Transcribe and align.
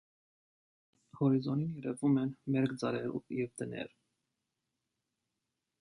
Հորիզոնին 1.19 1.75
երևում 1.81 2.17
են 2.23 2.33
մերկ 2.55 2.75
ծառեր 2.85 3.07
և 3.43 3.55
տներ։ 3.63 3.95